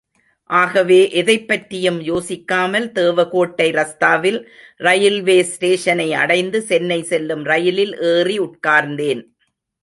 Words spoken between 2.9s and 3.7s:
Devakottai